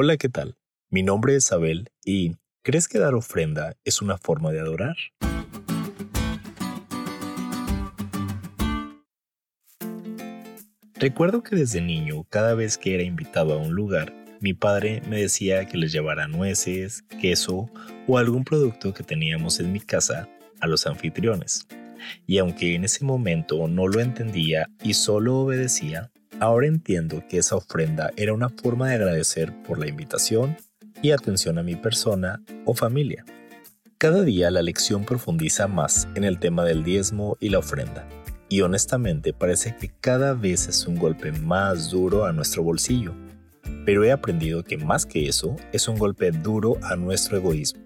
Hola, 0.00 0.16
¿qué 0.16 0.28
tal? 0.28 0.56
Mi 0.90 1.02
nombre 1.02 1.34
es 1.34 1.50
Abel 1.50 1.90
y 2.04 2.36
¿crees 2.62 2.86
que 2.86 3.00
dar 3.00 3.16
ofrenda 3.16 3.74
es 3.82 4.00
una 4.00 4.16
forma 4.16 4.52
de 4.52 4.60
adorar? 4.60 4.94
Recuerdo 10.94 11.42
que 11.42 11.56
desde 11.56 11.80
niño, 11.80 12.22
cada 12.30 12.54
vez 12.54 12.78
que 12.78 12.94
era 12.94 13.02
invitado 13.02 13.54
a 13.54 13.56
un 13.56 13.74
lugar, 13.74 14.14
mi 14.40 14.54
padre 14.54 15.02
me 15.08 15.20
decía 15.20 15.66
que 15.66 15.76
les 15.78 15.90
llevara 15.90 16.28
nueces, 16.28 17.02
queso 17.20 17.68
o 18.06 18.18
algún 18.18 18.44
producto 18.44 18.94
que 18.94 19.02
teníamos 19.02 19.58
en 19.58 19.72
mi 19.72 19.80
casa 19.80 20.28
a 20.60 20.68
los 20.68 20.86
anfitriones. 20.86 21.66
Y 22.24 22.38
aunque 22.38 22.76
en 22.76 22.84
ese 22.84 23.04
momento 23.04 23.66
no 23.66 23.88
lo 23.88 23.98
entendía 23.98 24.70
y 24.80 24.94
solo 24.94 25.38
obedecía, 25.40 26.12
Ahora 26.40 26.68
entiendo 26.68 27.24
que 27.28 27.38
esa 27.38 27.56
ofrenda 27.56 28.12
era 28.16 28.32
una 28.32 28.48
forma 28.48 28.88
de 28.88 28.94
agradecer 28.94 29.52
por 29.64 29.80
la 29.80 29.88
invitación 29.88 30.56
y 31.02 31.10
atención 31.10 31.58
a 31.58 31.64
mi 31.64 31.74
persona 31.74 32.40
o 32.64 32.74
familia. 32.74 33.24
Cada 33.98 34.22
día 34.22 34.48
la 34.52 34.62
lección 34.62 35.04
profundiza 35.04 35.66
más 35.66 36.06
en 36.14 36.22
el 36.22 36.38
tema 36.38 36.64
del 36.64 36.84
diezmo 36.84 37.36
y 37.40 37.48
la 37.48 37.58
ofrenda, 37.58 38.08
y 38.48 38.60
honestamente 38.60 39.32
parece 39.32 39.74
que 39.74 39.90
cada 40.00 40.32
vez 40.34 40.68
es 40.68 40.86
un 40.86 40.96
golpe 40.96 41.32
más 41.32 41.90
duro 41.90 42.24
a 42.24 42.32
nuestro 42.32 42.62
bolsillo. 42.62 43.14
Pero 43.84 44.04
he 44.04 44.12
aprendido 44.12 44.62
que 44.62 44.78
más 44.78 45.06
que 45.06 45.28
eso 45.28 45.56
es 45.72 45.88
un 45.88 45.98
golpe 45.98 46.30
duro 46.30 46.78
a 46.84 46.94
nuestro 46.94 47.36
egoísmo. 47.36 47.82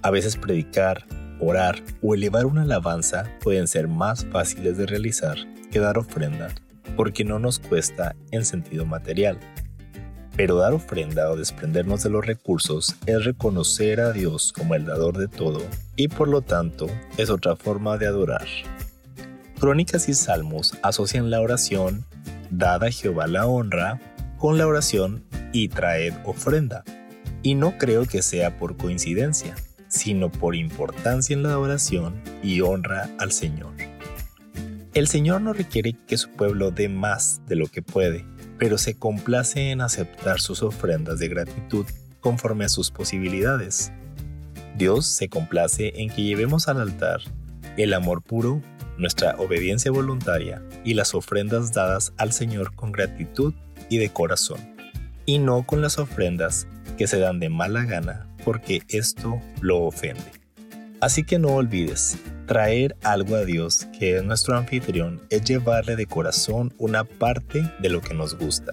A 0.00 0.10
veces 0.10 0.38
predicar, 0.38 1.04
orar 1.38 1.82
o 2.00 2.14
elevar 2.14 2.46
una 2.46 2.62
alabanza 2.62 3.30
pueden 3.42 3.68
ser 3.68 3.88
más 3.88 4.24
fáciles 4.24 4.78
de 4.78 4.86
realizar 4.86 5.36
que 5.70 5.80
dar 5.80 5.98
ofrenda 5.98 6.48
porque 6.98 7.24
no 7.24 7.38
nos 7.38 7.60
cuesta 7.60 8.16
en 8.32 8.44
sentido 8.44 8.84
material. 8.84 9.38
Pero 10.36 10.56
dar 10.56 10.72
ofrenda 10.72 11.30
o 11.30 11.36
desprendernos 11.36 12.02
de 12.02 12.10
los 12.10 12.26
recursos 12.26 12.96
es 13.06 13.24
reconocer 13.24 14.00
a 14.00 14.10
Dios 14.10 14.52
como 14.52 14.74
el 14.74 14.84
dador 14.84 15.16
de 15.16 15.28
todo 15.28 15.60
y 15.94 16.08
por 16.08 16.26
lo 16.26 16.42
tanto 16.42 16.88
es 17.16 17.30
otra 17.30 17.54
forma 17.54 17.98
de 17.98 18.08
adorar. 18.08 18.48
Crónicas 19.60 20.08
y 20.08 20.14
Salmos 20.14 20.76
asocian 20.82 21.30
la 21.30 21.40
oración, 21.40 22.04
dada 22.50 22.88
a 22.88 22.90
Jehová 22.90 23.28
la 23.28 23.46
honra, 23.46 24.00
con 24.36 24.58
la 24.58 24.66
oración 24.66 25.24
y 25.52 25.68
traed 25.68 26.14
ofrenda. 26.24 26.82
Y 27.44 27.54
no 27.54 27.78
creo 27.78 28.06
que 28.06 28.22
sea 28.22 28.58
por 28.58 28.76
coincidencia, 28.76 29.54
sino 29.86 30.32
por 30.32 30.56
importancia 30.56 31.32
en 31.32 31.44
la 31.44 31.60
oración 31.60 32.20
y 32.42 32.60
honra 32.60 33.08
al 33.20 33.30
Señor. 33.30 33.97
El 34.94 35.06
Señor 35.06 35.42
no 35.42 35.52
requiere 35.52 35.94
que 36.06 36.16
su 36.16 36.30
pueblo 36.30 36.70
dé 36.70 36.88
más 36.88 37.42
de 37.46 37.56
lo 37.56 37.66
que 37.66 37.82
puede, 37.82 38.24
pero 38.58 38.78
se 38.78 38.94
complace 38.94 39.70
en 39.70 39.80
aceptar 39.80 40.40
sus 40.40 40.62
ofrendas 40.62 41.18
de 41.18 41.28
gratitud 41.28 41.86
conforme 42.20 42.64
a 42.64 42.68
sus 42.68 42.90
posibilidades. 42.90 43.92
Dios 44.76 45.06
se 45.06 45.28
complace 45.28 45.92
en 45.96 46.10
que 46.10 46.22
llevemos 46.22 46.68
al 46.68 46.80
altar 46.80 47.20
el 47.76 47.94
amor 47.94 48.22
puro, 48.22 48.60
nuestra 48.96 49.36
obediencia 49.36 49.90
voluntaria 49.90 50.62
y 50.84 50.94
las 50.94 51.14
ofrendas 51.14 51.72
dadas 51.72 52.12
al 52.16 52.32
Señor 52.32 52.74
con 52.74 52.90
gratitud 52.90 53.54
y 53.88 53.98
de 53.98 54.08
corazón, 54.08 54.58
y 55.26 55.38
no 55.38 55.64
con 55.64 55.80
las 55.82 55.98
ofrendas 55.98 56.66
que 56.96 57.06
se 57.06 57.18
dan 57.18 57.38
de 57.38 57.50
mala 57.50 57.84
gana 57.84 58.26
porque 58.44 58.82
esto 58.88 59.40
lo 59.60 59.82
ofende. 59.82 60.32
Así 61.00 61.22
que 61.22 61.38
no 61.38 61.48
olvides, 61.48 62.18
traer 62.48 62.96
algo 63.02 63.36
a 63.36 63.44
Dios, 63.44 63.86
que 63.98 64.16
es 64.16 64.24
nuestro 64.24 64.56
anfitrión, 64.56 65.20
es 65.28 65.44
llevarle 65.44 65.96
de 65.96 66.06
corazón 66.06 66.72
una 66.78 67.04
parte 67.04 67.62
de 67.78 67.90
lo 67.90 68.00
que 68.00 68.14
nos 68.14 68.36
gusta. 68.36 68.72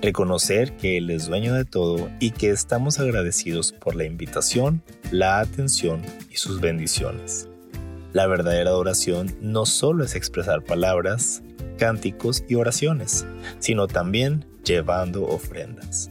Reconocer 0.00 0.76
que 0.78 0.96
Él 0.96 1.10
es 1.10 1.26
dueño 1.26 1.54
de 1.54 1.66
todo 1.66 2.08
y 2.20 2.30
que 2.30 2.50
estamos 2.50 2.98
agradecidos 2.98 3.72
por 3.72 3.94
la 3.94 4.04
invitación, 4.04 4.82
la 5.10 5.40
atención 5.40 6.00
y 6.30 6.36
sus 6.36 6.60
bendiciones. 6.60 7.48
La 8.12 8.26
verdadera 8.26 8.70
adoración 8.70 9.36
no 9.42 9.66
solo 9.66 10.02
es 10.02 10.14
expresar 10.14 10.62
palabras, 10.62 11.42
cánticos 11.78 12.44
y 12.48 12.54
oraciones, 12.54 13.26
sino 13.58 13.88
también 13.88 14.46
llevando 14.64 15.26
ofrendas. 15.26 16.10